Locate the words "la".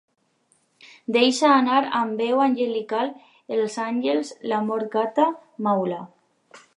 4.53-4.63